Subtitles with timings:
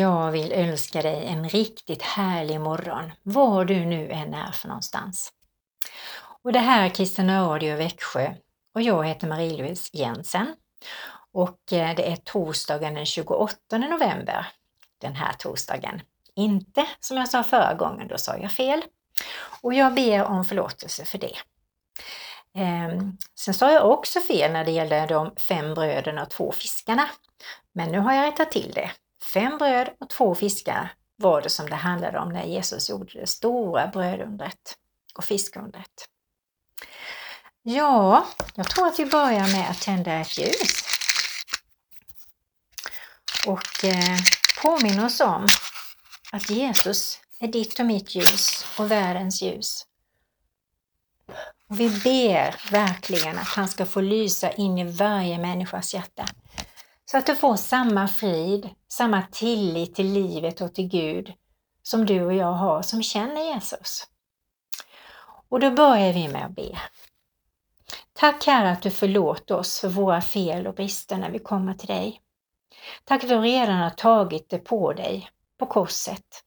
[0.00, 5.32] Jag vill önska dig en riktigt härlig morgon, var du nu än är för någonstans.
[6.42, 8.34] Och det här är Kristina Radio Växjö
[8.74, 10.54] och jag heter Marie-Louise Jensen.
[11.32, 14.46] Och eh, det är torsdagen den 28 november,
[15.00, 16.02] den här torsdagen.
[16.36, 18.82] Inte som jag sa förra gången, då sa jag fel.
[19.62, 21.36] Och jag ber om förlåtelse för det.
[22.54, 27.08] Ehm, sen sa jag också fel när det gällde de fem bröderna och två fiskarna.
[27.72, 28.90] Men nu har jag rättat till det.
[29.24, 33.26] Fem bröd och två fiskar var det som det handlade om när Jesus gjorde det
[33.26, 34.76] stora brödundret
[35.14, 36.08] och fiskundret.
[37.62, 40.84] Ja, jag tror att vi börjar med att tända ett ljus.
[43.46, 45.46] Och eh, oss om
[46.32, 49.86] att Jesus är ditt och mitt ljus och världens ljus.
[51.68, 56.26] Och vi ber verkligen att han ska få lysa in i varje människas hjärta.
[57.10, 61.32] Så att du får samma frid, samma tillit till livet och till Gud
[61.82, 64.06] som du och jag har som känner Jesus.
[65.48, 66.78] Och då börjar vi med att be.
[68.12, 71.88] Tack Herre att du förlåter oss för våra fel och brister när vi kommer till
[71.88, 72.20] dig.
[73.04, 76.44] Tack att du redan har tagit det på dig på korset.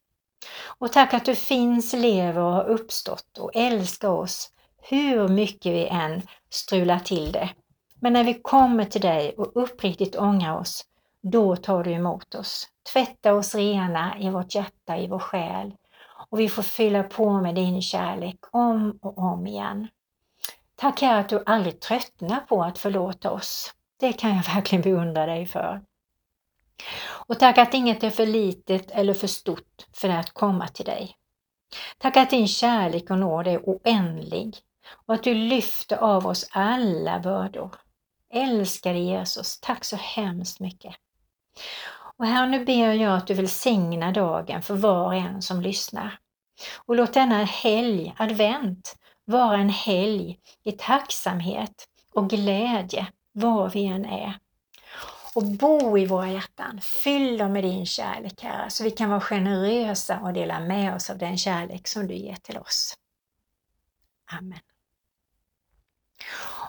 [0.65, 5.87] Och tack att du finns, lever och har uppstått och älskar oss hur mycket vi
[5.87, 7.49] än strular till det.
[8.03, 10.85] Men när vi kommer till dig och uppriktigt ångrar oss,
[11.21, 12.67] då tar du emot oss.
[12.93, 15.73] Tvätta oss rena i vårt hjärta, i vår själ
[16.29, 19.87] och vi får fylla på med din kärlek om och om igen.
[20.75, 23.73] Tack Herre att du aldrig tröttnar på att förlåta oss.
[23.99, 25.81] Det kan jag verkligen beundra dig för.
[27.27, 31.17] Och tack att inget är för litet eller för stort för att komma till dig.
[31.97, 34.57] Tack att din kärlek och nåd är oändlig
[35.05, 37.75] och att du lyfter av oss alla bördor.
[38.33, 40.95] Älskade Jesus, tack så hemskt mycket.
[42.17, 46.19] Och här nu ber jag att du välsignar dagen för var och en som lyssnar.
[46.85, 48.95] Och låt denna helg, advent,
[49.25, 54.39] vara en helg i tacksamhet och glädje var vi än är.
[55.35, 59.21] Och bo i våra hjärtan, fyll dem med din kärlek Herre, så vi kan vara
[59.21, 62.93] generösa och dela med oss av den kärlek som du ger till oss.
[64.31, 64.59] Amen.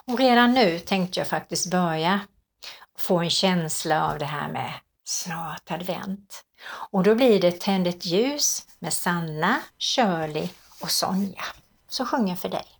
[0.07, 2.19] Och redan nu tänkte jag faktiskt börja
[2.97, 4.73] få en känsla av det här med
[5.03, 6.43] snart advent.
[6.91, 10.49] Och då blir det Tänd ett ljus med Sanna, Shirley
[10.81, 11.43] och Sonja
[11.89, 12.74] som sjunger för dig.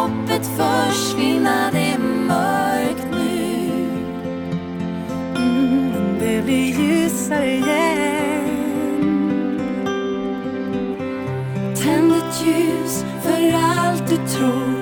[0.00, 3.70] Hoppet försvinna, det är mörkt nu.
[5.36, 8.48] Mm, Det blir ljusare igen.
[11.76, 14.79] Tänd ett ljus för allt du tror.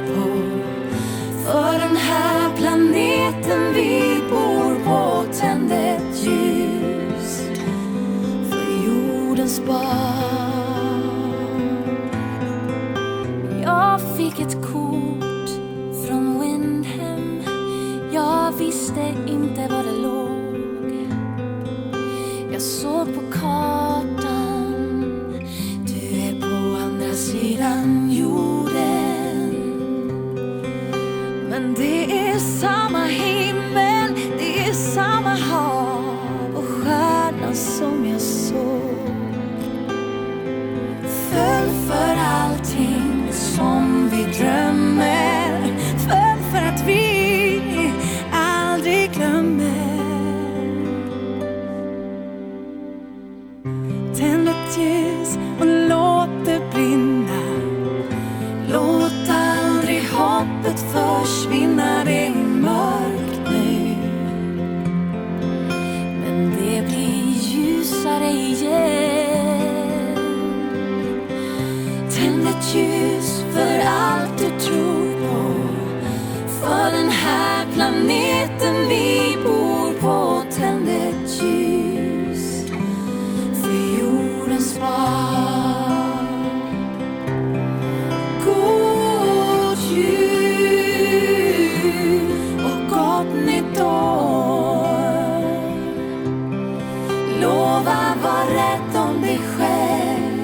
[97.41, 100.41] Lova var rädd om dig själv.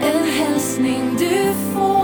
[0.00, 2.03] En hälsning du får.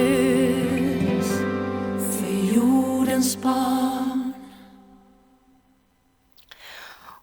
[0.00, 1.28] Ljus
[1.98, 4.32] för jordens barn.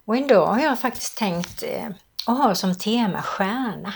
[0.06, 1.88] Och idag har jag faktiskt tänkt eh,
[2.28, 3.94] att ha som tema stjärna.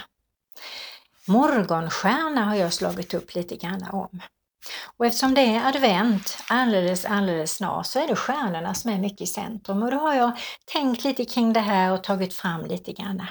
[1.27, 4.21] Morgonstjärna har jag slagit upp lite grann om.
[4.97, 9.21] Och eftersom det är advent alldeles, alldeles snart så är det stjärnorna som är mycket
[9.21, 10.31] i centrum och då har jag
[10.65, 13.25] tänkt lite kring det här och tagit fram lite grann.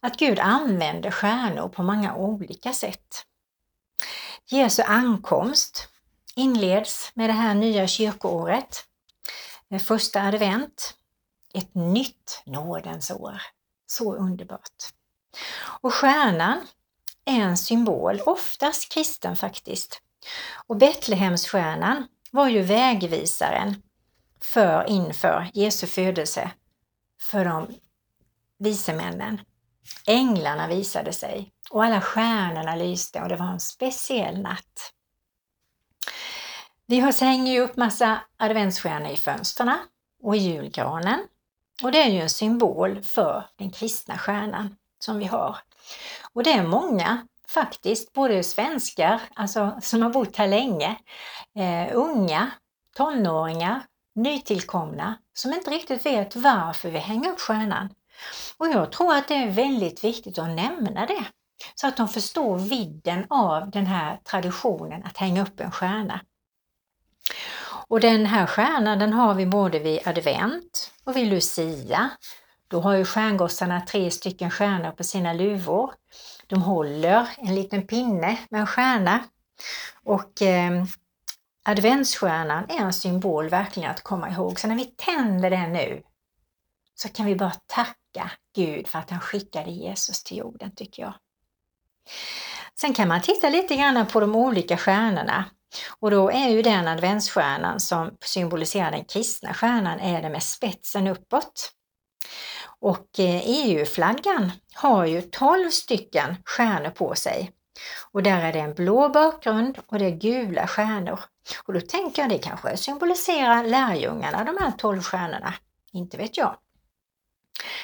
[0.00, 3.24] Att Gud använder stjärnor på många olika sätt.
[4.52, 5.88] Jesu ankomst
[6.34, 8.84] inleds med det här nya kyrkoåret,
[9.80, 10.94] första advent,
[11.54, 13.42] ett nytt nådens år.
[13.86, 14.92] Så underbart.
[15.80, 16.66] Och stjärnan
[17.24, 20.02] är en symbol, oftast kristen faktiskt.
[20.66, 23.82] Och Betlehemsstjärnan var ju vägvisaren
[24.40, 26.50] för inför Jesu födelse
[27.20, 27.74] för de
[28.58, 29.40] vise männen.
[30.06, 34.92] Änglarna visade sig och alla stjärnorna lyste och det var en speciell natt.
[36.86, 39.78] Vi hänger ju upp massa adventsstjärnor i fönstren
[40.22, 41.20] och i julgranen.
[41.82, 45.56] Och det är ju en symbol för den kristna stjärnan som vi har.
[46.32, 50.96] Och det är många faktiskt, både svenskar, alltså som har bott här länge,
[51.56, 52.50] eh, unga,
[52.96, 53.82] tonåringar,
[54.14, 57.88] nytillkomna, som inte riktigt vet varför vi hänger upp stjärnan.
[58.56, 61.24] Och jag tror att det är väldigt viktigt att nämna det,
[61.74, 66.20] så att de förstår vidden av den här traditionen att hänga upp en stjärna.
[67.88, 72.10] Och den här stjärnan den har vi både vid advent och vid lucia.
[72.68, 75.94] Då har ju stjärngossarna tre stycken stjärnor på sina luvor.
[76.46, 79.24] De håller en liten pinne med en stjärna.
[80.04, 80.84] Och eh,
[81.64, 84.60] adventsstjärnan är en symbol verkligen att komma ihåg.
[84.60, 86.02] Så när vi tänder den nu
[86.94, 91.14] så kan vi bara tacka Gud för att han skickade Jesus till jorden tycker jag.
[92.80, 95.44] Sen kan man titta lite grann på de olika stjärnorna.
[96.00, 101.06] Och då är ju den adventsstjärnan som symboliserar den kristna stjärnan är det med spetsen
[101.06, 101.72] uppåt.
[102.80, 107.52] Och eh, e EU-flaggan har ju 12 stycken stjärnor på sig.
[108.12, 111.20] Och där är det en blå bakgrund och det är gula stjärnor.
[111.64, 115.54] Och då tänker jag det kanske symboliserar lärjungarna, de här 12 stjärnorna.
[115.92, 116.56] Inte vet jag.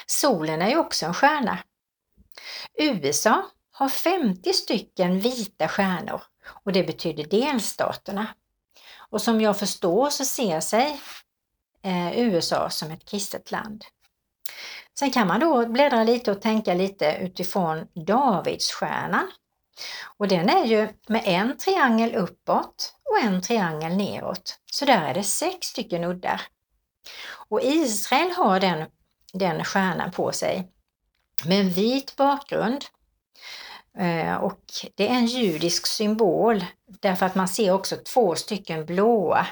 [0.07, 1.59] Solen är ju också en stjärna.
[2.79, 3.45] USA
[3.79, 6.23] har 50 stycken vita stjärnor
[6.65, 8.27] och det betyder delstaterna.
[9.11, 11.01] Och som jag förstår så ser sig
[11.83, 13.85] eh, USA som ett kristet land.
[14.99, 19.31] Sen kan man då bläddra lite och tänka lite utifrån Davidsstjärnan.
[20.19, 24.59] Och den är ju med en triangel uppåt och en triangel neråt.
[24.73, 26.43] Så där är det sex stycken uddar.
[27.49, 28.87] Och Israel har den,
[29.33, 30.73] den stjärnan på sig
[31.45, 32.85] med en vit bakgrund
[33.99, 34.61] Eh, och
[34.95, 36.65] det är en judisk symbol
[37.01, 39.47] därför att man ser också två stycken blåa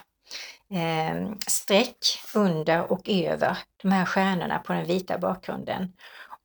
[0.70, 1.98] eh, streck
[2.34, 5.92] under och över de här stjärnorna på den vita bakgrunden.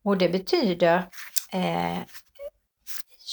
[0.04, 1.08] Och det betyder
[1.52, 1.98] eh,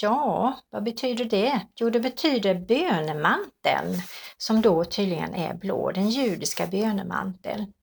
[0.01, 1.61] Ja, vad betyder det?
[1.75, 4.01] Jo, det betyder bönemanteln
[4.37, 7.73] som då tydligen är blå, den judiska bönemanteln.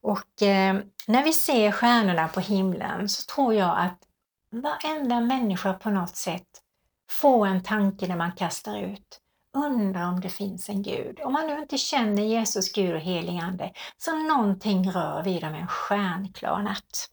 [0.00, 3.98] Och eh, när vi ser stjärnorna på himlen så tror jag att
[4.60, 6.48] varenda människa på något sätt
[7.10, 9.20] få en tanke när man kastar ut.
[9.56, 11.20] Undrar om det finns en Gud.
[11.20, 15.54] Om man nu inte känner Jesus, Gud och helig Ande, så någonting rör vid dem
[15.54, 17.10] en stjärnklar natt.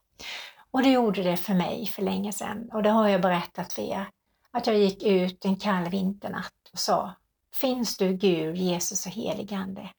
[0.71, 3.81] Och det gjorde det för mig för länge sedan och det har jag berättat för
[3.81, 4.09] er.
[4.51, 7.13] Att jag gick ut en kall vinternatt och sa
[7.53, 9.89] Finns du Gud, Jesus och helig Ande?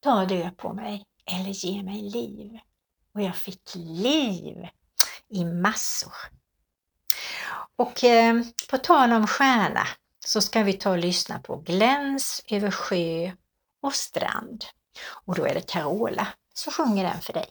[0.00, 2.58] Ta död på mig eller ge mig liv.
[3.14, 4.68] Och jag fick liv
[5.28, 6.12] i massor.
[7.76, 9.86] Och eh, på tal om stjärna
[10.26, 13.32] så ska vi ta och lyssna på Gläns över sjö
[13.82, 14.64] och strand.
[15.24, 17.48] Och då är det Carola som sjunger den för dig.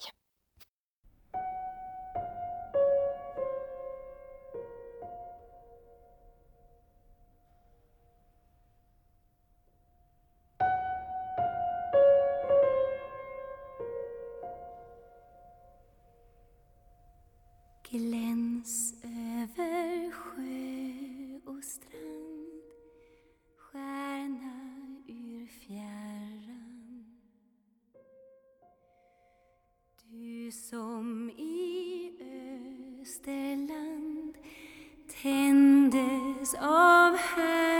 [35.24, 37.71] Hindes of heaven.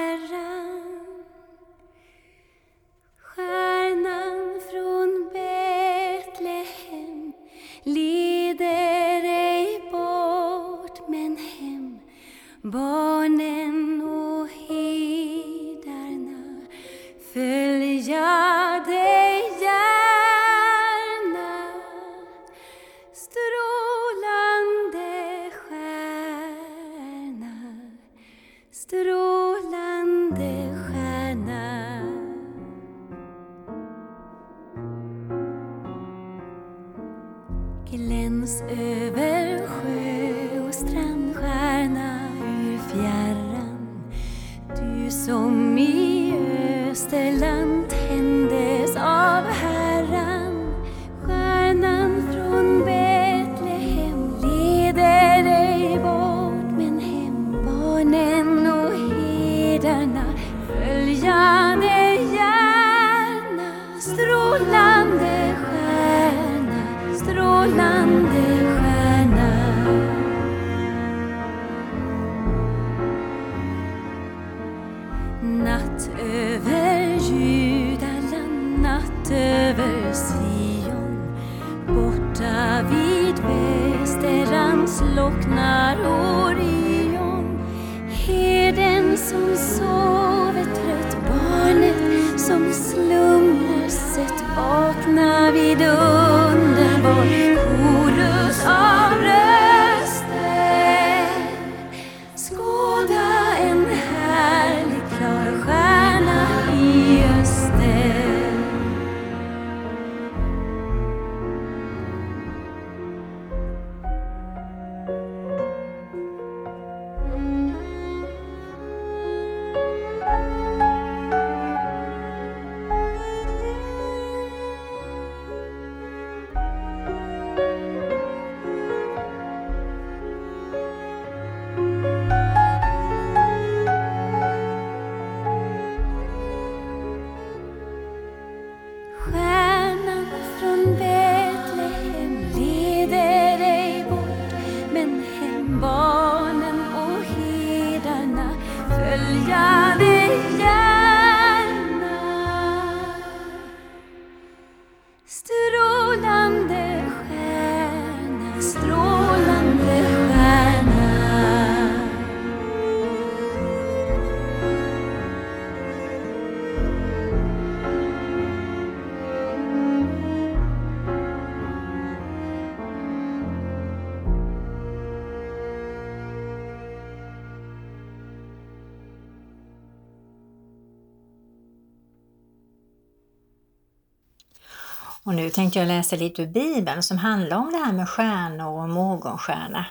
[185.24, 188.82] Och nu tänkte jag läsa lite ur Bibeln som handlar om det här med stjärnor
[188.82, 189.86] och morgonstjärna.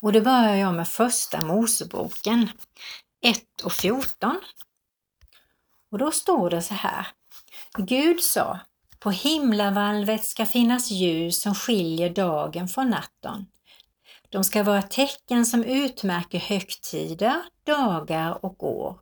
[0.00, 2.48] Och det börjar jag med första Moseboken
[3.20, 4.40] 1 och 14.
[5.90, 7.06] Och då står det så här.
[7.78, 8.58] Gud sa,
[8.98, 13.46] på himlavalvet ska finnas ljus som skiljer dagen från natten.
[14.28, 18.98] De ska vara tecken som utmärker högtider, dagar och år.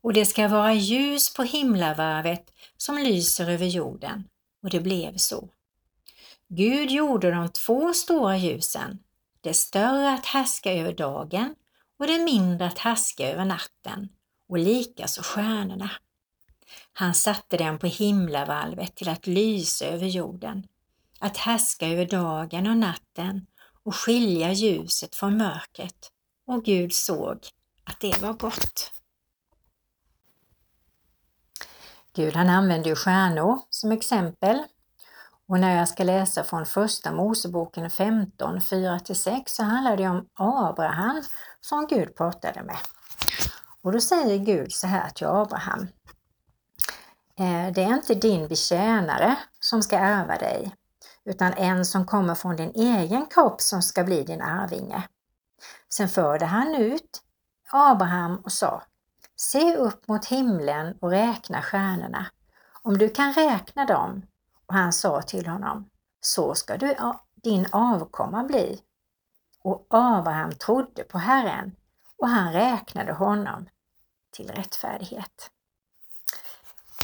[0.00, 4.24] Och det ska vara ljus på himlavarvet som lyser över jorden.
[4.62, 5.48] Och det blev så.
[6.48, 8.98] Gud gjorde de två stora ljusen,
[9.40, 11.54] det större att härska över dagen
[11.98, 14.08] och det mindre att härska över natten,
[14.48, 15.90] och likaså stjärnorna.
[16.92, 20.66] Han satte dem på himlavalvet till att lysa över jorden,
[21.18, 23.46] att härska över dagen och natten
[23.84, 26.12] och skilja ljuset från mörkret.
[26.46, 27.38] Och Gud såg
[27.84, 28.92] att det var gott.
[32.12, 34.62] Gud han använder ju stjärnor som exempel.
[35.48, 41.22] Och när jag ska läsa från första Moseboken 15, 4-6 så handlar det om Abraham
[41.60, 42.78] som Gud pratade med.
[43.82, 45.80] Och då säger Gud så här till Abraham.
[47.38, 50.74] Eh, det är inte din betjänare som ska ärva dig,
[51.24, 55.08] utan en som kommer från din egen kropp som ska bli din arvinge.
[55.88, 57.22] Sen förde han ut
[57.72, 58.82] Abraham och sa,
[59.40, 62.26] se upp mot himlen och räkna stjärnorna.
[62.82, 64.22] Om du kan räkna dem,
[64.66, 66.96] och han sa till honom, så ska du,
[67.34, 68.82] din avkomma bli.
[69.62, 71.76] Och Abraham trodde på Herren
[72.18, 73.68] och han räknade honom
[74.30, 75.50] till rättfärdighet.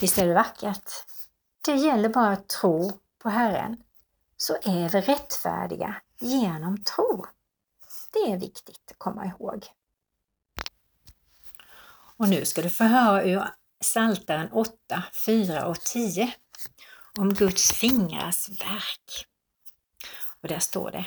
[0.01, 0.91] Visst är det vackert?
[1.65, 3.83] Det gäller bara att tro på Herren,
[4.37, 7.25] så är vi rättfärdiga genom tro.
[8.13, 9.76] Det är viktigt att komma ihåg.
[12.17, 13.43] Och nu ska du få höra ur
[13.81, 16.33] Psaltaren 8, 4 och 10
[17.17, 19.27] om Guds fingrars verk.
[20.41, 21.05] Och där står det.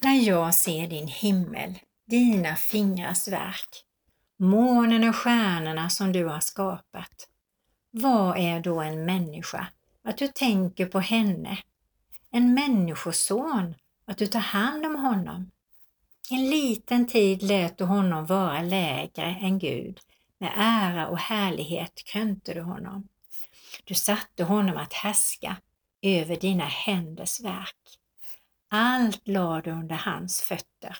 [0.00, 3.84] När jag ser din himmel, dina fingrars verk,
[4.36, 7.28] månen och stjärnorna som du har skapat.
[7.90, 9.66] Vad är då en människa?
[10.04, 11.58] Att du tänker på henne.
[12.30, 13.74] En människoson,
[14.06, 15.50] att du tar hand om honom.
[16.30, 20.00] En liten tid lät du honom vara lägre än Gud.
[20.42, 23.08] Med ära och härlighet krönte du honom.
[23.84, 25.56] Du satte honom att härska
[26.02, 27.98] över dina händers verk.
[28.68, 30.98] Allt lade du under hans fötter.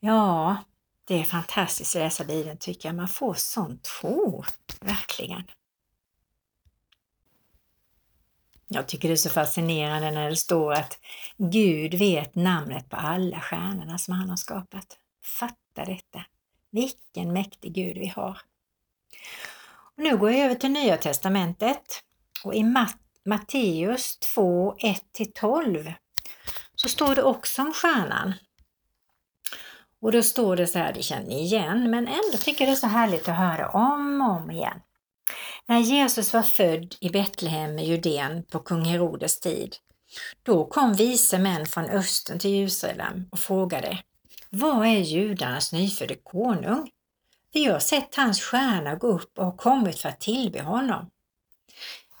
[0.00, 0.56] Ja,
[1.04, 2.96] det är fantastiskt att läsa Bibeln tycker jag.
[2.96, 4.44] Man får sån tro,
[4.80, 5.44] verkligen.
[8.68, 10.98] Jag tycker det är så fascinerande när det står att
[11.36, 14.98] Gud vet namnet på alla stjärnorna som han har skapat.
[15.38, 16.24] Fatta detta!
[16.72, 18.38] Vilken mäktig Gud vi har!
[19.96, 22.02] Och nu går jag över till Nya Testamentet
[22.44, 22.64] och i
[23.24, 25.92] Matteus 2, 1-12
[26.74, 28.32] så står det också om stjärnan.
[30.00, 32.76] Och då står det så här, det känner ni igen, men ändå tycker jag det
[32.76, 34.80] är så härligt att höra om och om igen.
[35.66, 39.76] När Jesus var född i Betlehem i Judeen på kung Herodes tid,
[40.42, 43.98] då kom vise män från Östern till Jerusalem och frågade
[44.54, 46.90] vad är judarnas nyfödde konung?
[47.52, 51.10] Vi har sett hans stjärna gå upp och har kommit för att tillbe honom.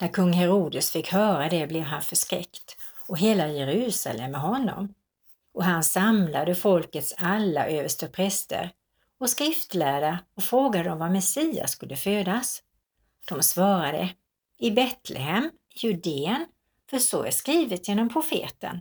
[0.00, 2.76] När kung Herodes fick höra det blev han förskräckt
[3.08, 4.94] och hela Jerusalem med honom.
[5.54, 8.70] Och han samlade folkets alla överstepräster
[9.18, 12.62] och skriftlärda och frågade dem var Messias skulle födas.
[13.28, 14.14] De svarade
[14.58, 16.46] i Betlehem, Judeen,
[16.90, 18.80] för så är skrivet genom profeten.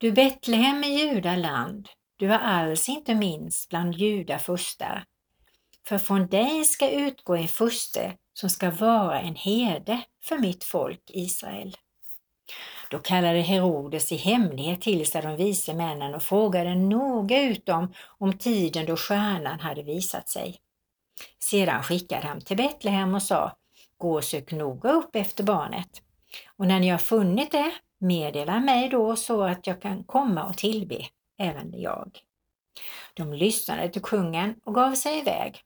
[0.00, 5.04] Du Betlehem i Judaland, du är alls inte minst bland judafurstar.
[5.86, 11.02] För från dig ska utgå en furste som ska vara en herde för mitt folk
[11.06, 11.76] Israel.
[12.90, 17.94] Då kallade Herodes i hemlighet till sig de vise männen och frågade noga ut dem
[18.18, 20.56] om tiden då stjärnan hade visat sig.
[21.38, 23.56] Sedan skickade han till Betlehem och sa,
[23.96, 26.02] gå och sök noga upp efter barnet.
[26.56, 30.56] Och när ni har funnit det, meddela mig då så att jag kan komma och
[30.56, 31.06] tillbe
[31.38, 32.18] även jag.
[33.14, 35.62] De lyssnade till kungen och gav sig iväg.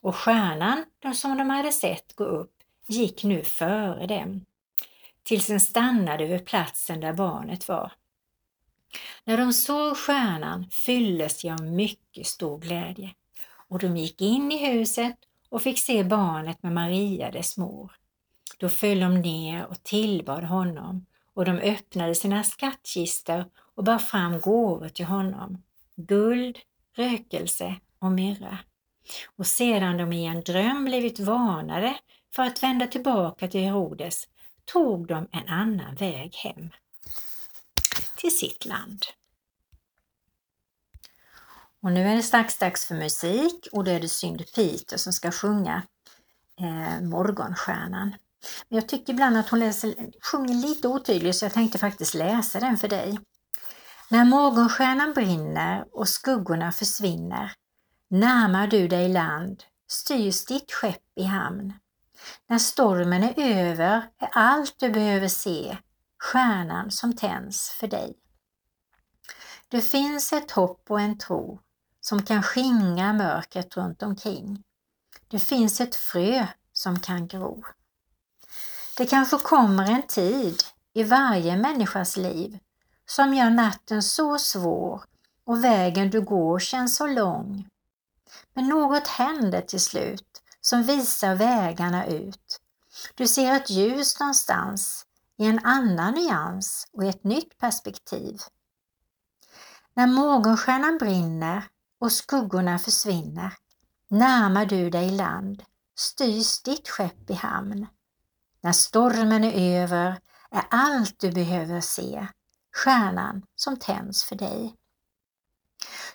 [0.00, 0.84] Och stjärnan,
[1.14, 2.52] som de hade sett gå upp,
[2.86, 4.44] gick nu före dem,
[5.22, 7.92] tills den stannade vid platsen där barnet var.
[9.24, 13.14] När de såg stjärnan fylldes de av mycket stor glädje
[13.68, 15.16] och de gick in i huset
[15.48, 17.92] och fick se barnet med Maria, dess mor.
[18.58, 21.06] Då föll de ner och tillbad honom
[21.36, 23.44] och de öppnade sina skattkistor
[23.74, 25.62] och bar fram gåvor till honom,
[25.96, 26.58] guld,
[26.96, 28.58] rökelse och myrra.
[29.36, 31.96] Och sedan de i en dröm blivit varnade
[32.34, 34.28] för att vända tillbaka till Herodes
[34.64, 36.70] tog de en annan väg hem
[38.16, 39.02] till sitt land.
[41.82, 45.12] Och nu är det strax dags för musik och då är det Synd Peter som
[45.12, 45.82] ska sjunga
[46.60, 48.14] eh, Morgonstjärnan.
[48.68, 49.94] Men jag tycker ibland att hon läser,
[50.32, 53.18] sjunger lite otydligt så jag tänkte faktiskt läsa den för dig.
[54.10, 57.52] När morgonstjärnan brinner och skuggorna försvinner
[58.10, 61.72] närmar du dig land, styrs ditt skepp i hamn.
[62.48, 65.78] När stormen är över är allt du behöver se
[66.18, 68.14] stjärnan som tänds för dig.
[69.68, 71.60] Det finns ett hopp och en tro
[72.00, 74.62] som kan skingra mörkret runt omkring.
[75.28, 77.64] Det finns ett frö som kan gro.
[78.96, 80.62] Det kanske kommer en tid
[80.94, 82.58] i varje människas liv
[83.06, 85.02] som gör natten så svår
[85.46, 87.68] och vägen du går känns så lång.
[88.54, 92.60] Men något händer till slut som visar vägarna ut.
[93.14, 95.06] Du ser ett ljus någonstans
[95.38, 98.40] i en annan nyans och i ett nytt perspektiv.
[99.94, 101.64] När morgonstjärnan brinner
[102.00, 103.52] och skuggorna försvinner
[104.10, 105.62] närmar du dig land,
[105.98, 107.86] styrs ditt skepp i hamn.
[108.60, 110.18] När stormen är över
[110.50, 112.26] är allt du behöver se
[112.76, 114.74] stjärnan som tänds för dig.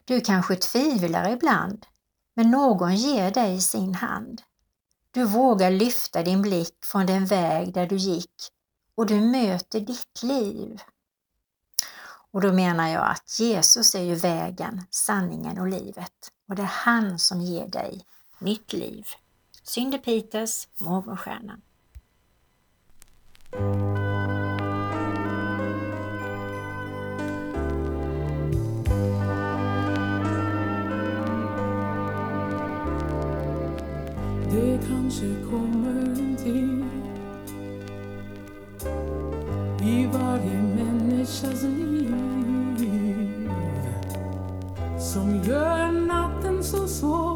[0.05, 1.85] Du kanske tvivlar ibland,
[2.33, 4.41] men någon ger dig sin hand.
[5.11, 8.33] Du vågar lyfta din blick från den väg där du gick
[8.95, 10.81] och du möter ditt liv.
[12.31, 16.31] Och då menar jag att Jesus är ju vägen, sanningen och livet.
[16.49, 18.05] Och det är han som ger dig
[18.39, 19.07] nytt liv.
[19.63, 21.61] Synde Peters, Morgonstjärnan.
[23.51, 23.59] Det
[34.87, 36.85] kanske kommer en tid
[39.81, 42.15] i varje människas liv
[44.99, 47.30] som gör natten så svår.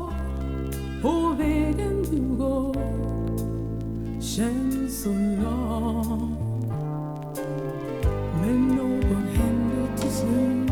[4.35, 6.35] Känns så lång.
[8.41, 10.71] Men någon händer till slut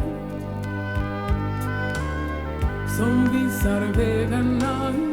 [2.98, 5.13] som visar vägarna ut.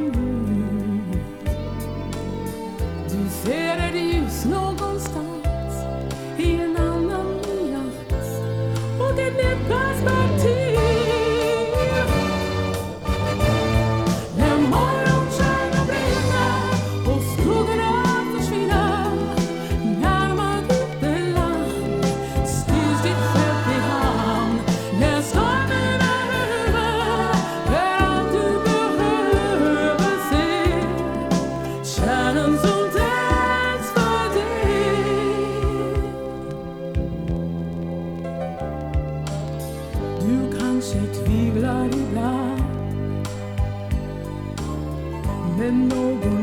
[45.70, 46.39] Men någon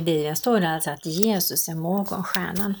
[0.00, 2.74] i Bibeln står det alltså att Jesus är morgonstjärnan.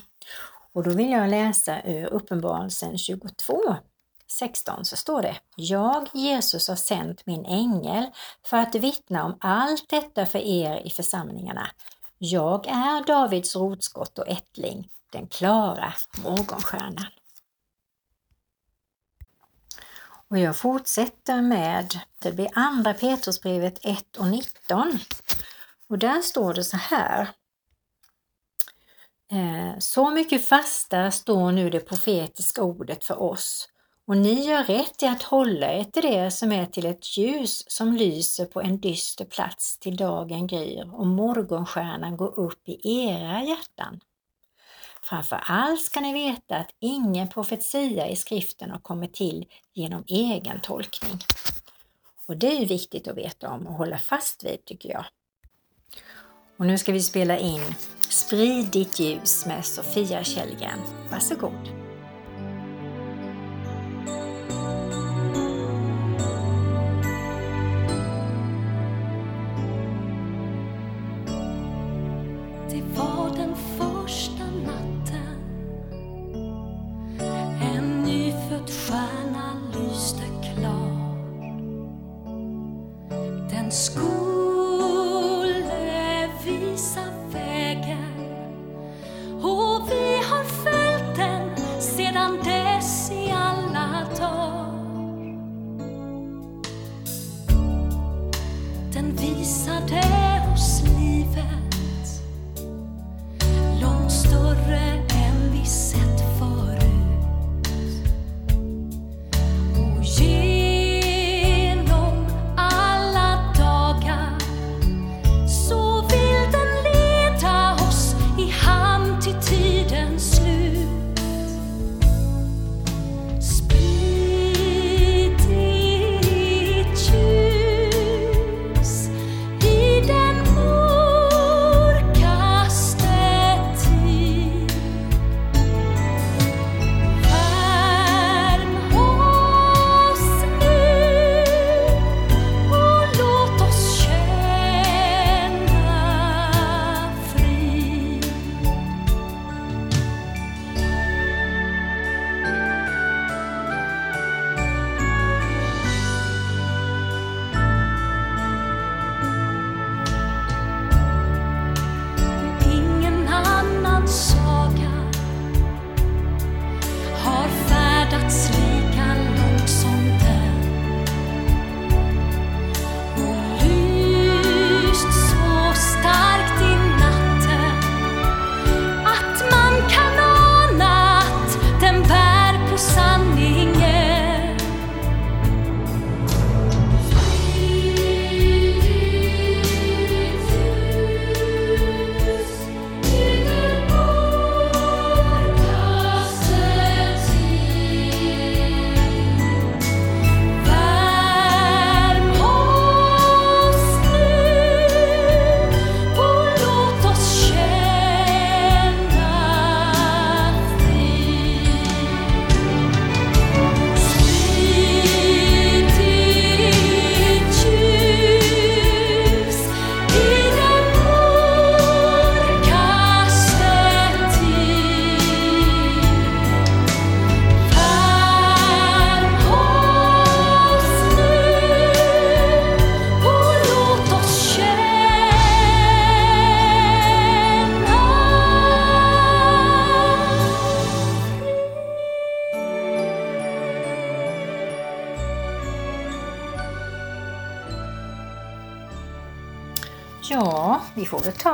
[0.72, 3.76] Och då vill jag läsa ur Uppenbarelsen 22,
[4.30, 8.06] 16 så står det Jag, Jesus, har sänt min ängel
[8.46, 11.70] för att vittna om allt detta för er i församlingarna.
[12.18, 15.92] Jag är Davids rotskott och ättling, den klara
[16.24, 17.06] morgonstjärnan.
[20.28, 24.98] Och jag fortsätter med, det blir andra Petrusbrevet 1 och 19.
[25.90, 27.28] Och där står det så här.
[29.32, 33.68] Eh, så mycket fastare står nu det profetiska ordet för oss
[34.10, 37.70] och ni gör rätt i att hålla er till det som är till ett ljus
[37.70, 43.42] som lyser på en dyster plats till dagen gryr och morgonstjärnan går upp i era
[43.42, 44.00] hjärtan.
[45.02, 50.60] Framför allt ska ni veta att ingen profetia i skriften har kommit till genom egen
[50.60, 51.18] tolkning.
[52.26, 55.04] Och det är ju viktigt att veta om och hålla fast vid tycker jag.
[56.56, 57.74] Och nu ska vi spela in
[58.08, 60.78] Sprid ditt ljus med Sofia Källgren.
[61.10, 61.79] Varsågod!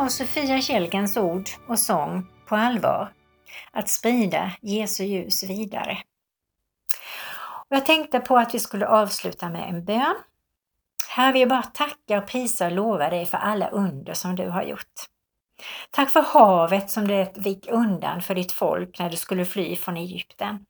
[0.07, 3.12] Tar Sofia Kjellgrens ord och sång på allvar.
[3.73, 5.99] Att sprida Jesu ljus vidare.
[7.71, 10.14] Och jag tänkte på att vi skulle avsluta med en bön.
[11.09, 14.49] Här vill jag bara tacka och prisa och lova dig för alla under som du
[14.49, 14.95] har gjort.
[15.90, 19.97] Tack för havet som du vik undan för ditt folk när du skulle fly från
[19.97, 20.66] Egypten.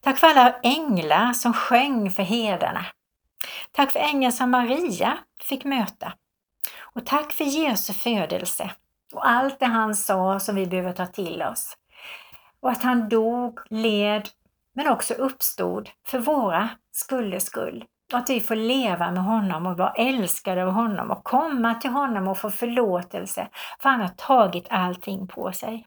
[0.00, 2.86] Tack för alla änglar som sjöng för herdarna.
[3.72, 6.12] Tack för ängeln som Maria fick möta.
[6.80, 8.70] Och tack för Jesu födelse
[9.14, 11.76] och allt det han sa som vi behöver ta till oss.
[12.60, 14.28] Och att han dog, led,
[14.74, 17.84] men också uppstod för våra skulders skull.
[18.12, 21.90] Och att vi får leva med honom och vara älskade av honom och komma till
[21.90, 23.48] honom och få förlåtelse
[23.80, 25.86] för han har tagit allting på sig.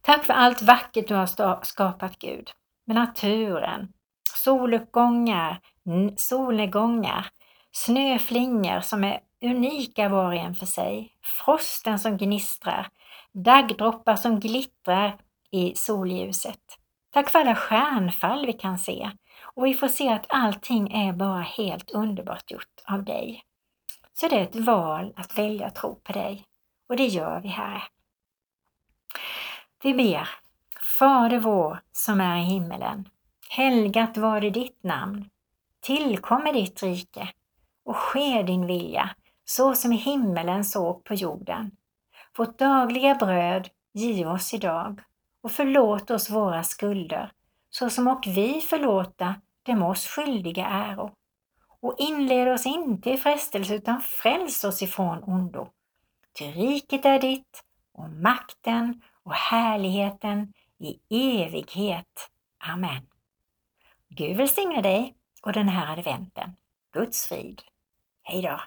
[0.00, 2.50] Tack för allt vackert du har skapat Gud.
[2.86, 3.88] Med naturen,
[4.34, 5.60] soluppgångar,
[6.16, 7.26] solnedgångar,
[7.72, 12.88] snöflingor som är unika var och en för sig, frosten som gnistrar,
[13.32, 15.18] daggdroppar som glittrar
[15.50, 16.60] i solljuset.
[17.10, 19.10] Tack för alla stjärnfall vi kan se
[19.42, 23.42] och vi får se att allting är bara helt underbart gjort av dig.
[24.12, 26.44] Så det är ett val att välja att tro på dig
[26.88, 27.82] och det gör vi här.
[29.82, 30.28] Vi ber
[30.98, 33.08] Fader vår som är i himmelen.
[33.48, 35.30] Helgat var det ditt namn.
[35.80, 37.28] Tillkommer ditt rike
[37.84, 39.10] och ske din vilja
[39.44, 41.70] så som i himmelen såg på jorden.
[42.38, 45.00] Vårt dagliga bröd giv oss idag
[45.42, 47.32] och förlåt oss våra skulder
[47.70, 51.14] så som och vi förlåta dem oss skyldiga äro.
[51.80, 55.68] Och inled oss inte i frestelse utan fräls oss ifrån ondo.
[56.38, 61.00] Ty riket är ditt och makten och härligheten i
[61.42, 62.30] evighet.
[62.58, 63.06] Amen.
[64.08, 66.56] Gud välsigne dig och den här adventen.
[66.92, 67.62] Guds frid.
[68.22, 68.60] Hej då!